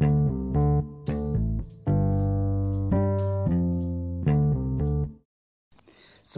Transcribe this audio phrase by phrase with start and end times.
[0.00, 0.04] สว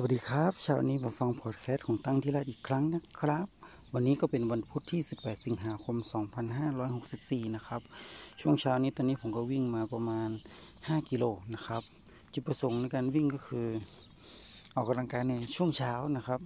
[0.04, 3.46] ัสดีครับเช้านี้มาฟังพอดแคสต์ของตั้งที่รัฐอีกครั้งนะครับ
[3.94, 5.96] วันนี้ก็เป็นวันพุธที่ 18 สิงหาคม
[6.76, 7.80] 2564 นะครับ
[8.40, 10.28] ช่วงเช้านี้ตอนนี้ผมก็วิ่งมาประมาณ
[10.70, 11.24] 5 กิโล
[11.54, 11.82] นะครับ
[12.32, 13.66] จุดประสงค์ในการวิ่งก็คือ
[14.74, 16.40] ออกกำลังกายในช่วงเช้านะครับ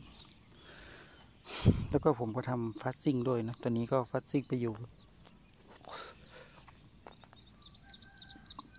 [1.90, 8.74] แล้วก็ผมก็ทำฟาสซิ่งด้วยนะ ตอนนี้ก็ฟาสซิ่งไปอยู่ อืมอืม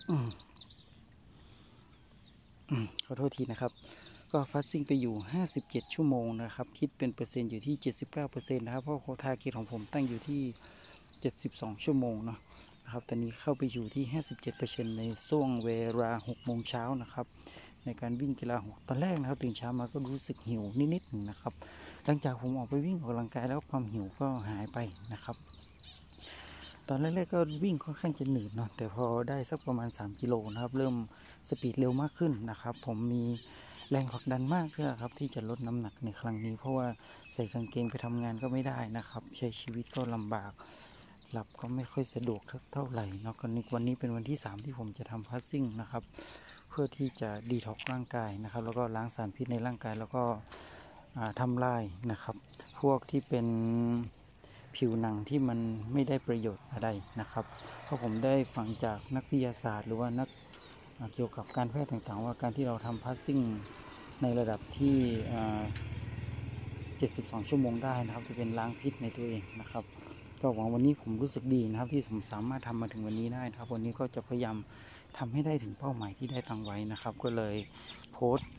[3.05, 3.71] ขอโทษทีนะครับ
[4.31, 5.15] ก็ฟาสซิ่งไปอยู่
[5.53, 7.75] 57 ชั่วโมงนะครับ คิดเป็นเปอร์เซ็นต์อยู่ที่
[8.21, 10.41] 79%นะครับ เพราะโควตาคิดของผมตั้งอยู่ที่
[11.11, 12.39] 72 ชั่วโมงเนาะ
[12.83, 14.03] นะครับ ตอนนี้เข้าไปอยู่ที่
[14.51, 17.25] 57%ในช่วงเวลา6โมงเช้านะครับ
[17.85, 20.63] ในการวิ่งกีฬาหกตอนแรกนะครับตื่นเช้ามาก็รู้สึกหิว
[20.93, 21.53] นิดๆหนึ่งนะครับ
[22.05, 24.77] หลังจากผมออกไปวิ่งออกกำลังกายแล้วความหิวก็หายไป
[25.13, 25.37] นะครับ
[26.89, 30.95] ตอนแรกๆก็วิ่งค่อนข้างจะหนืดเนาะแต่พอได้สักประมาณ 3 กิโลนะครับ เริ่ม
[31.49, 33.23] สปีดเร็วมากขึ้นนะครับ ผมมี
[33.89, 36.87] แรงผลักดันมากเพื่อครับ ที่จะลดน้ำหนักในครั้งนี้ เพราะว่า
[37.33, 40.51] ใส่กางเกงไปทำงานก็ไม่ได้นะครับ ใช้ชีวิตก็ลำบาก
[41.31, 42.41] หลับก็ไม่ค่อยสะดวก
[42.73, 46.03] เท่าไหร่เนาะกันนี้วันนี้เป็นวันที่ 3 ที่ผมจะทำพัสซิ่งนะครับ
[46.69, 50.23] เพื่อที่จะดีท็อกร่างกายนะครับ แล้วก็ล้างสารพิษในร่างกายแล้วก็
[51.17, 52.35] อ่าทำลายนะครับ
[52.79, 53.45] พวกที่เป็น
[54.77, 55.59] ผิวหนังที่มัน
[55.93, 56.87] ไม่ได้ประโยชน์อะไร
[57.19, 57.45] นะครับ
[57.83, 60.29] เพราะผมได้ฟังจากนักวิทยาศาสตร์ หรือว่านัก
[61.13, 63.39] เกี่ยวกับการแพทย์ต่างๆ ว่าการที่เราทำพัสซิ่ง
[64.21, 64.97] ในระดับที่
[66.97, 69.83] 72 ชั่วโมงได้นะครับ จะเป็นล้างพิษในตัวเองนะครับ
[70.41, 74.57] ก็หวังวันนี้ผมรู้สึกดีนะครับ ที่ผมสามารถทำมาถึงวันนี้ได้นะครับ วันนี้ก็จะพยายาม
[75.17, 77.55] ทำให้ได้ถึงเป้าหมายที่ได้ตั้งไว้นะครับ ก็เลย
[78.13, 78.49] โพสต์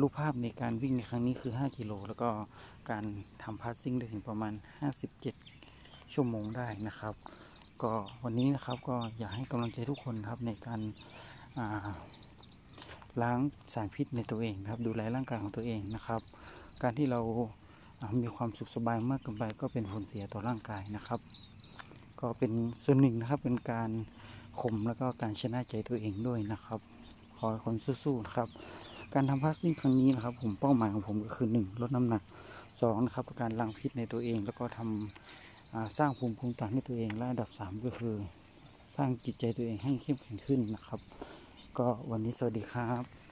[0.00, 2.28] รูปภาพในการวิ่งในครั้งนี้คือ 5 กิโล แล้วก็
[2.90, 3.04] การ
[3.42, 4.52] ทำพาสซิ่งได้ถึงประมาณ
[5.32, 7.14] 57 ชั่วโมงได้นะครับ
[7.82, 7.92] ก็
[8.24, 11.66] วันนี้นะครับก็อยากให้กำลังใจทุกคนครับในการา
[13.22, 13.38] ล้าง
[13.74, 16.20] สารพิษในตัวเองนะครับ ดูแลร่างกายของตัวเองนะครับ
[16.82, 21.20] การที่เราามีความสุขสบายมากเกินไปก็เป็นผลเสียต่อร่างกายนะครับ
[22.20, 22.52] ก็เป็น
[22.84, 23.90] ส่วนหนึ่งนะครับเป็นการ
[24.60, 26.80] ข่มแล้วก็การชนะใจตัวเองด้วยนะครับ
[27.36, 28.48] ขอให้คนสู้ๆนะครับ
[29.14, 32.22] การทำพาสติ้งครั้งนี้นะครับ ผมเป้าหมายของผมก็คือหนึ่งลดน้ำหนัก
[32.80, 38.14] สองนะครับการล้างพิษในตัวเอง แล้วก็ทำอ่าสร้างภูมิคุ้มกันให้ตัวเองและอันดับสามก็คือ
[38.96, 41.00] สร้างจิตใจตัวเองให้เข้มแข็งขึ้นนะครับ
[41.78, 43.25] ก็วันนี้สวัสดีครับ